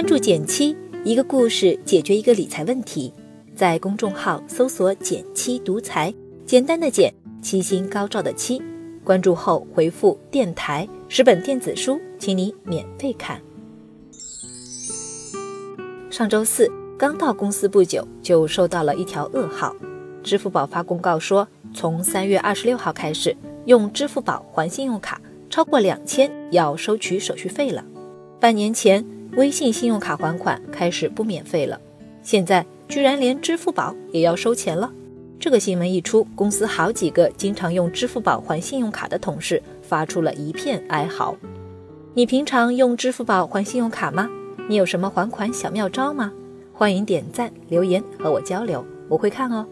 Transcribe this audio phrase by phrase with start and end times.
[0.00, 3.12] 关注减七，一个故事解决一个理财问题。
[3.54, 6.10] 在公众号搜索“减七独裁，
[6.46, 8.62] 简单的减，七星高照的七。
[9.04, 13.42] 关注后回复“电台”十本电子书，请你免费看。
[16.10, 19.76] 上周四刚到公司不久，就收到了一条噩耗：
[20.22, 25.20] 支付宝发公告说，从三月二十六号开始，用支付宝还信用卡
[25.50, 27.84] 超过两千要收取手续费了。
[28.40, 29.04] 半年前。
[29.36, 31.80] 微信信用卡还款开始不免费了，
[32.22, 34.90] 现在居然连支付宝也要收钱了。
[35.38, 41.34] 这个新闻一出，公司好几个经常用支付宝还信用卡的同事发出了一片哀嚎。
[42.12, 44.28] 你平常用支付宝还信用卡吗？
[44.68, 46.32] 你有什么还款小妙招吗？
[46.74, 49.66] 欢迎点赞留言和我交流，我会看哦。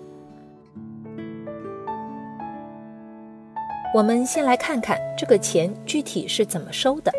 [3.95, 7.13] 我们先来看看这个钱具体是怎么收的。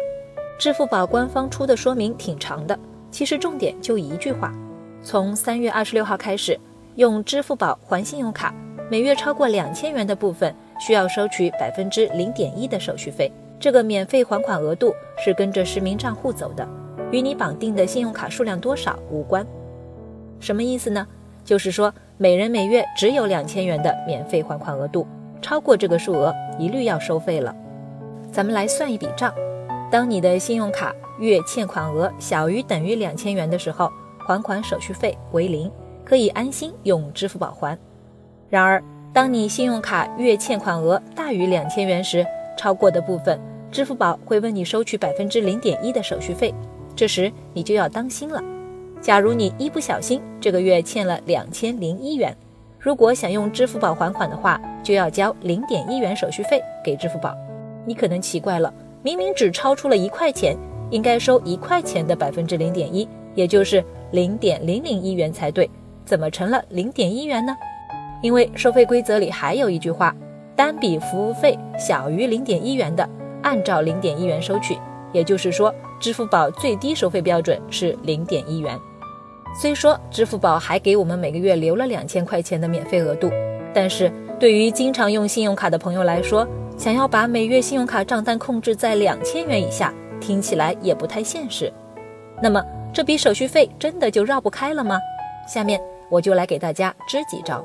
[0.60, 2.78] 支付宝官方出的说明挺长的，
[3.10, 4.54] 其实重点就一句话：
[5.02, 6.60] 从三月二十六号开始，
[6.96, 8.54] 用支付宝还信用卡，
[8.92, 13.32] 每月超过两千元的部分需要收取百分之零点一的手续费。
[13.58, 16.68] 这个免费还款额度是跟着实名账户走的，
[17.10, 19.48] 与你绑定的信用卡数量多少无关。
[20.42, 21.08] 什么意思呢？
[21.46, 25.08] 就是说每人每月只有两千元的免费还款额度，
[25.42, 27.56] 超过这个数额一律要收费了。
[28.30, 29.34] 咱们来算一笔账。
[29.92, 35.72] 当你的信用卡月欠款额小于等于两千元的时候，还款手续费为零，
[36.06, 37.78] 可以安心用支付宝还。
[38.50, 42.24] 然而，当你信用卡月欠款额大于两千元时，
[42.56, 43.40] 超过的部分，
[43.72, 46.54] 支付宝会问你收取百分之零点一的手续费。
[46.96, 48.44] 这时你就要当心了。
[49.02, 52.36] 假如你一不小心这个月欠了两千零一元，
[52.78, 57.34] 如果想用支付宝还款的话，就要交零点一元手续费给支付宝。
[57.86, 58.72] 你可能奇怪了。
[59.02, 60.58] 明明只超出了一块钱，
[60.90, 65.70] 应该收一块钱的百分之零点一，也就是零点零零一元才对，
[66.06, 67.56] 怎么成了零点一元呢？
[68.22, 70.14] 因为收费规则里还有一句话，
[70.56, 73.08] 单笔服务费小于零点一元的，
[73.42, 74.78] 按照零点一元收取。
[75.12, 78.78] 也就是说，支付宝最低收费标准是零点一元。
[79.60, 83.32] 虽说支付宝还给我们每个月留了两千块钱的免费额度，
[83.74, 86.48] 但是对于经常用信用卡的朋友来说，
[86.80, 91.70] 想要把每月信用卡账单控制在两千元以下，听起来也不太现实。
[92.42, 92.64] 那么
[92.94, 94.98] 这笔手续费真的就绕不开了吗？
[95.46, 95.78] 下面
[96.10, 97.62] 我就来给大家支几招。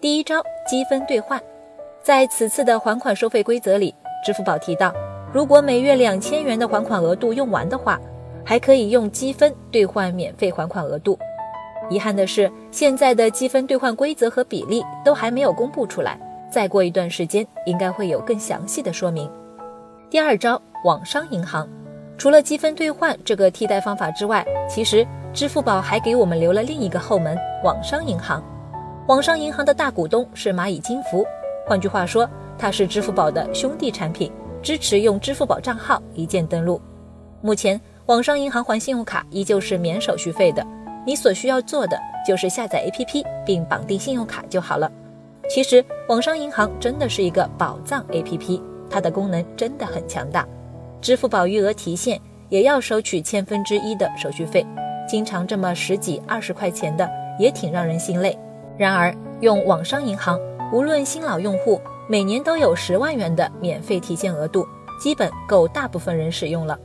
[0.00, 1.42] 第一招，积分兑换。
[2.04, 3.92] 在此次的还款收费规则里，
[4.24, 4.94] 支付宝提到，
[5.32, 8.00] 如果每月两千元的还款额度用完的话，
[8.44, 11.18] 还可以用积分兑换免费还款额度。
[11.90, 16.16] 遗憾的是，现在的积分兑换规则和比例都还没有公布出来。
[16.50, 19.30] 再过一段时间，应该会有更详细的说明。
[20.08, 21.68] 第二招，网商银行，
[22.16, 28.42] 除了积分兑换这个替代方法之外，其实支付宝还给我们留了另一个后门——网商银行。
[29.08, 31.24] 网商银行的大股东是蚂蚁金服，
[31.66, 36.80] 换句话说，它是支付宝的兄弟产品，支持用支付宝账号一键登录。
[37.42, 40.66] 目前，网商银行还信用卡依旧是免手续费的，
[41.04, 44.90] 你所需要做的就是下载 APP 并绑定信用卡就好了。
[45.48, 50.46] 其实，网商银行真的是一个宝藏 APP，它的功能真的很强大。
[51.00, 54.66] 支付宝余额提现也要收取千分之一的手续费，
[55.08, 57.08] 经常这么十几二十块钱的，
[57.38, 58.36] 也挺让人心累。
[58.76, 60.38] 然而，用网商银行，
[60.72, 64.66] 无论新老用户，每年都有十万元的免费提现额度，
[65.00, 66.76] 基本够大部分人使用了。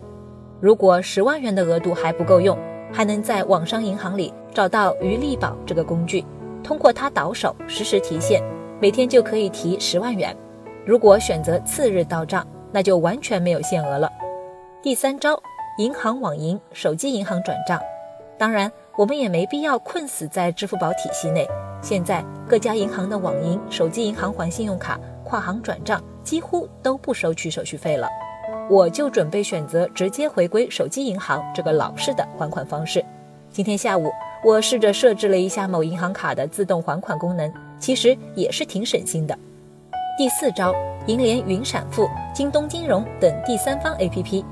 [0.59, 2.55] 如果十万元的额度还不够用，
[2.93, 6.23] 还能在网商银行里找到余利宝这个工具。
[6.63, 8.41] 通过它倒手实时提现，
[8.79, 10.35] 每天就可以提十万元。
[10.85, 14.09] 如果选择次日到账，那就完全没有限额了。
[14.81, 15.41] 第三招，
[15.77, 17.79] 银行网银、手机银行转账。
[18.37, 21.47] 当然，我们也没必要困死在支付宝体系内。
[21.81, 28.07] 现在各家银行的网银、手机银行还信用卡、跨行转账几乎都不收取手续费了。
[28.69, 33.03] 我就准备选择直接回归手机银行这个老式的还款方式。
[33.51, 34.09] 今天下午。
[34.43, 39.37] 我试着设置了一下某银行卡的自动还款功能，其实也是挺省心的。
[40.17, 40.73] 第四招，
[41.05, 44.43] 银联云闪付、京东金融等第三方 APP。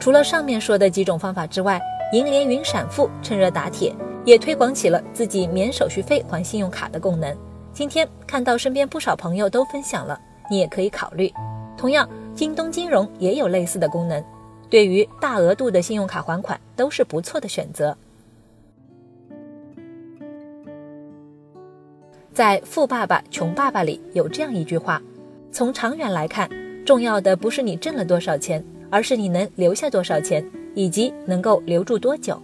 [0.00, 1.80] 除了上面说的几种方法之外，
[2.12, 3.94] 银联云闪付趁热打铁，
[4.24, 7.36] 也推广起了自己免手续费还信用卡的功能。
[7.74, 10.18] 今天看到身边不少朋友都分享了，
[10.50, 11.30] 你也可以考虑。
[11.76, 14.22] 同样，京东金融也有类似的功能，
[14.70, 17.96] 对于大额度的信用卡还款都是不错的选择。
[22.36, 25.00] 在《富爸爸穷爸爸》里有这样一句话：
[25.50, 26.46] 从长远来看，
[26.84, 32.38] 重要的不是你挣了多少钱，而是你能留下多少钱，以及能够留住多久。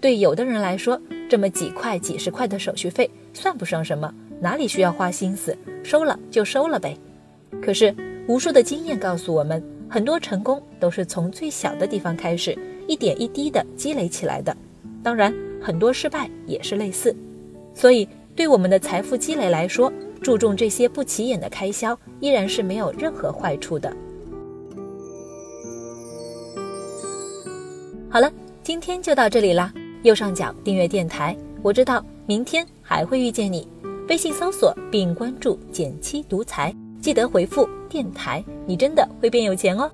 [0.00, 0.96] 对有的人来说，
[1.28, 6.96] 这么几块、几十块的手续费算不上什么，哪里需要花心思，收了就收了呗。
[7.60, 7.92] 可是，
[8.28, 14.56] 无数的经验告诉我们，很多成功都是从最小的地方开始，一点一滴的积累起来的。
[15.02, 17.12] 当然，很多失败也是类似。
[17.74, 23.94] 所以，对我们的财富积累来说，注重这些不起眼的开销，依然是没有任何坏处的。
[28.10, 28.32] 好了，
[28.62, 29.72] 今天就到这里啦。
[30.02, 33.66] 右上角订阅电台，我知道明天还会遇见你。
[34.08, 39.90] 微信搜索并关注“减七独裁，记得回复“电台”，你真的会变有钱哦。